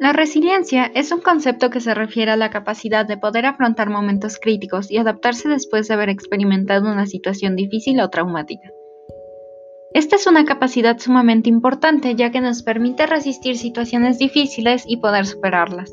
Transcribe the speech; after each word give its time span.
La 0.00 0.12
resiliencia 0.12 0.92
es 0.94 1.10
un 1.10 1.20
concepto 1.20 1.70
que 1.70 1.80
se 1.80 1.92
refiere 1.92 2.30
a 2.30 2.36
la 2.36 2.50
capacidad 2.50 3.04
de 3.04 3.16
poder 3.16 3.46
afrontar 3.46 3.90
momentos 3.90 4.38
críticos 4.40 4.92
y 4.92 4.96
adaptarse 4.96 5.48
después 5.48 5.88
de 5.88 5.94
haber 5.94 6.08
experimentado 6.08 6.88
una 6.90 7.06
situación 7.06 7.56
difícil 7.56 8.00
o 8.00 8.08
traumática. 8.08 8.70
Esta 9.94 10.14
es 10.14 10.28
una 10.28 10.44
capacidad 10.44 10.98
sumamente 10.98 11.48
importante 11.48 12.14
ya 12.14 12.30
que 12.30 12.40
nos 12.40 12.62
permite 12.62 13.06
resistir 13.06 13.58
situaciones 13.58 14.18
difíciles 14.18 14.84
y 14.86 14.98
poder 14.98 15.26
superarlas. 15.26 15.92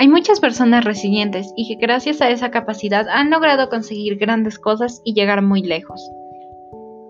Hay 0.00 0.08
muchas 0.08 0.40
personas 0.40 0.84
resilientes 0.84 1.52
y 1.56 1.68
que 1.68 1.80
gracias 1.80 2.20
a 2.22 2.30
esa 2.30 2.50
capacidad 2.50 3.08
han 3.08 3.30
logrado 3.30 3.68
conseguir 3.68 4.16
grandes 4.16 4.58
cosas 4.58 5.00
y 5.04 5.14
llegar 5.14 5.42
muy 5.42 5.62
lejos. 5.62 6.10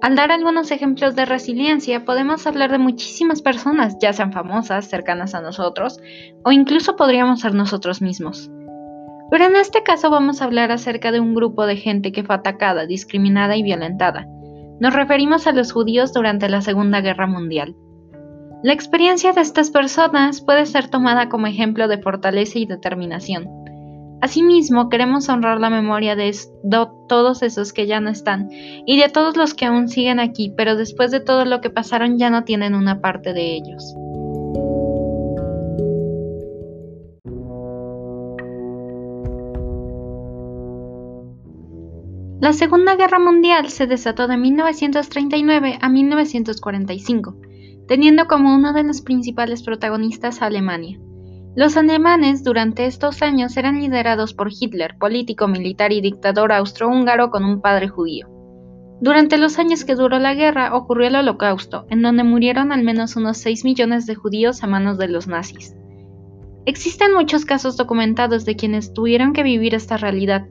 Al 0.03 0.17
dar 0.17 0.33
algunos 0.33 0.73
ejemplos 0.73 1.15
de 1.15 1.25
resiliencia, 1.25 2.05
podemos 2.05 2.45
hablar 2.49 2.73
de 2.73 2.79
muchísimas 2.79 3.41
personas, 3.41 3.97
ya 4.01 4.13
sean 4.13 4.33
famosas, 4.33 4.87
cercanas 4.87 5.33
a 5.33 5.41
nosotros, 5.41 6.01
o 6.45 6.51
incluso 6.51 6.97
podríamos 6.97 7.39
ser 7.39 7.55
nosotros 7.55 8.03
mismos. 8.03 8.51
Pero 9.31 9.45
en 9.45 9.55
este 9.55 9.85
caso 9.85 10.11
vamos 10.11 10.43
a 10.43 10.47
hablar 10.47 10.73
acerca 10.73 11.13
de 11.13 11.21
un 11.21 11.37
grupo 11.37 11.67
de 11.67 11.77
gente 11.77 12.11
que 12.11 12.25
fue 12.25 12.35
atacada, 12.35 12.85
discriminada 12.85 13.57
y 13.57 13.63
violentada. 13.63 14.27
Nos 14.81 14.93
referimos 14.93 15.47
a 15.47 15.53
los 15.53 15.71
judíos 15.71 16.13
durante 16.13 16.49
la 16.49 16.63
Segunda 16.63 17.01
Guerra 17.01 17.29
Mundial. 17.29 17.77
La 18.65 18.73
experiencia 18.73 19.33
de 19.33 19.41
estas 19.41 19.71
personas 19.71 20.41
puede 20.41 20.67
ser 20.67 20.89
tomada 20.89 21.29
como 21.29 21.47
ejemplo 21.47 21.87
de 21.87 22.03
fortaleza 22.03 22.59
y 22.59 22.67
determinación. 22.67 23.62
Asimismo, 24.23 24.89
queremos 24.89 25.29
honrar 25.29 25.59
la 25.59 25.69
memoria 25.69 26.15
de 26.15 26.33
todos 27.09 27.43
esos 27.43 27.73
que 27.73 27.89
ya 27.89 28.01
no 28.01 28.09
están 28.09 28.49
y 28.53 28.97
de 28.97 29.09
todos 29.09 29.37
los 29.37 29.53
que 29.53 29.65
aún 29.65 29.89
siguen 29.89 30.21
aquí, 30.21 30.55
pero 30.57 30.77
después 30.77 31.11
de 31.11 31.19
todo 31.19 31.45
lo 31.45 31.61
que 31.61 31.71
pasaron 31.71 32.19
ya 32.19 32.31
no 32.31 32.45
tienen 32.45 32.77
una 32.77 33.01
parte 33.01 33.33
de 33.33 33.57
ellos. 33.57 33.97
La 42.41 42.53
Segunda 42.53 42.95
Guerra 42.95 43.19
Mundial 43.19 43.71
se 43.71 43.89
desató 43.89 44.29
de 44.29 44.37
1939 44.37 45.79
a 45.81 45.89
1945, 45.89 47.37
teniendo 47.89 48.27
como 48.29 48.55
uno 48.55 48.73
de 48.73 48.85
los 48.85 49.01
principales 49.01 49.65
protagonistas 49.65 50.43
a 50.43 50.47
Alemania. 50.47 51.01
Los 51.55 51.77
alemanes 51.77 52.45
durante 52.45 52.87
estos 52.87 53.21
años 53.21 53.59
eran 53.59 53.79
liderados 53.79 54.33
por 54.33 54.49
Hitler, 54.51 54.97
político, 54.99 55.49
militar 55.49 55.93
y 55.93 56.01
dictador 56.01 56.51
austrohúngaro 56.51 57.31
con 57.31 57.45
un 57.45 57.61
padre 57.61 57.89
judío. 57.89 58.27
Durante 59.03 59.37
los 59.37 59.59
años 59.59 59.85
que 59.85 59.95
duró 59.95 60.19
la 60.19 60.33
guerra 60.33 60.75
ocurrió 60.75 61.09
el 61.09 61.17
Holocausto, 61.17 61.85
en 61.91 62.01
donde 62.01 62.25
murieron 62.25 62.73
al 62.73 62.83
menos 62.83 63.17
unos 63.17 63.37
6 63.37 63.65
millones 63.65 64.07
de 64.07 64.15
judíos 64.15 64.63
a 64.63 64.67
manos 64.67 64.97
de 64.97 65.09
los 65.09 65.29
nazis. 65.29 65.77
Existen 66.65 67.13
muchos 67.13 67.45
casos 67.45 67.77
documentados 67.77 68.47
de 68.47 68.57
quienes 68.57 68.95
tuvieron 68.95 69.35
que 69.35 69.43
vivir 69.43 69.75
esta 69.75 69.99
realidad. 69.99 70.47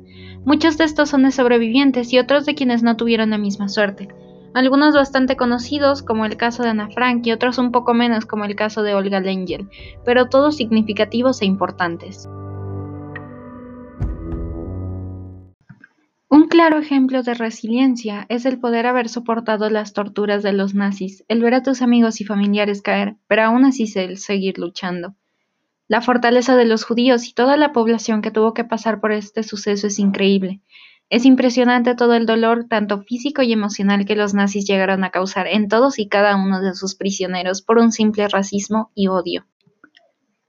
Muchos 0.45 0.77
de 0.77 0.83
estos 0.83 1.09
son 1.09 1.23
de 1.23 1.31
sobrevivientes 1.31 2.13
y 2.13 2.19
otros 2.19 2.45
de 2.45 2.53
quienes 2.53 2.83
no 2.83 2.95
tuvieron 2.95 3.31
la 3.31 3.39
misma 3.39 3.69
suerte, 3.69 4.09
algunos 4.53 4.93
bastante 4.93 5.35
conocidos 5.37 6.03
como 6.03 6.25
el 6.25 6.37
caso 6.37 6.63
de 6.63 6.69
Ana 6.69 6.89
Frank 6.89 7.25
y 7.25 7.31
otros 7.31 7.57
un 7.57 7.71
poco 7.71 7.93
menos 7.93 8.25
como 8.25 8.45
el 8.45 8.55
caso 8.55 8.83
de 8.83 8.93
Olga 8.93 9.19
Lengel, 9.19 9.69
pero 10.05 10.27
todos 10.27 10.57
significativos 10.57 11.41
e 11.41 11.45
importantes. 11.45 12.27
Un 16.33 16.47
claro 16.47 16.77
ejemplo 16.77 17.23
de 17.23 17.33
resiliencia 17.33 18.25
es 18.29 18.45
el 18.45 18.57
poder 18.59 18.85
haber 18.85 19.09
soportado 19.09 19.69
las 19.69 19.91
torturas 19.91 20.43
de 20.43 20.53
los 20.53 20.73
nazis, 20.73 21.25
el 21.27 21.41
ver 21.41 21.53
a 21.55 21.63
tus 21.63 21.81
amigos 21.81 22.21
y 22.21 22.23
familiares 22.23 22.81
caer, 22.81 23.15
pero 23.27 23.43
aún 23.43 23.65
así 23.65 23.85
seguir 23.87 24.57
luchando. 24.57 25.15
La 25.89 25.99
fortaleza 25.99 26.55
de 26.55 26.63
los 26.63 26.85
judíos 26.85 27.27
y 27.27 27.33
toda 27.33 27.57
la 27.57 27.73
población 27.73 28.21
que 28.21 28.31
tuvo 28.31 28.53
que 28.53 28.63
pasar 28.63 29.01
por 29.01 29.11
este 29.11 29.43
suceso 29.43 29.87
es 29.87 29.99
increíble, 29.99 30.61
es 31.11 31.25
impresionante 31.25 31.93
todo 31.93 32.13
el 32.13 32.25
dolor, 32.25 32.67
tanto 32.69 33.01
físico 33.01 33.41
y 33.41 33.51
emocional, 33.51 34.05
que 34.05 34.15
los 34.15 34.33
nazis 34.33 34.65
llegaron 34.65 35.03
a 35.03 35.09
causar 35.09 35.45
en 35.45 35.67
todos 35.67 35.99
y 35.99 36.07
cada 36.07 36.37
uno 36.37 36.61
de 36.61 36.73
sus 36.73 36.95
prisioneros 36.95 37.61
por 37.61 37.79
un 37.79 37.91
simple 37.91 38.29
racismo 38.29 38.91
y 38.95 39.09
odio. 39.09 39.45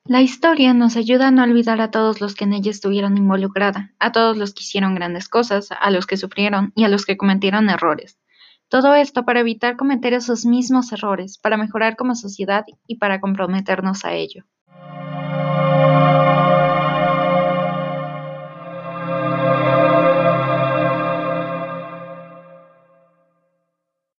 La 0.04 0.22
historia 0.22 0.72
nos 0.72 0.96
ayuda 0.96 1.28
a 1.28 1.30
no 1.32 1.42
olvidar 1.42 1.80
a 1.80 1.90
todos 1.90 2.20
los 2.20 2.36
que 2.36 2.44
en 2.44 2.52
ella 2.52 2.70
estuvieron 2.70 3.18
involucrada, 3.18 3.92
a 3.98 4.12
todos 4.12 4.36
los 4.36 4.54
que 4.54 4.62
hicieron 4.62 4.94
grandes 4.94 5.28
cosas, 5.28 5.68
a 5.72 5.90
los 5.90 6.06
que 6.06 6.16
sufrieron 6.16 6.72
y 6.76 6.84
a 6.84 6.88
los 6.88 7.06
que 7.06 7.16
cometieron 7.16 7.68
errores. 7.68 8.20
Todo 8.68 8.94
esto 8.94 9.24
para 9.24 9.40
evitar 9.40 9.76
cometer 9.76 10.14
esos 10.14 10.46
mismos 10.46 10.92
errores, 10.92 11.38
para 11.38 11.56
mejorar 11.56 11.96
como 11.96 12.14
sociedad 12.14 12.64
y 12.86 12.98
para 12.98 13.20
comprometernos 13.20 14.04
a 14.04 14.14
ello. 14.14 14.44